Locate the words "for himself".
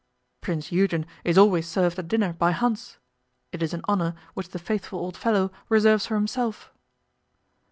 6.07-6.73